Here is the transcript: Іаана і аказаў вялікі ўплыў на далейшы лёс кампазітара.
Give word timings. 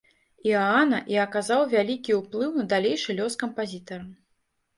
Іаана 0.51 0.99
і 1.13 1.19
аказаў 1.25 1.61
вялікі 1.73 2.17
ўплыў 2.21 2.57
на 2.61 2.67
далейшы 2.73 3.09
лёс 3.21 3.39
кампазітара. 3.45 4.05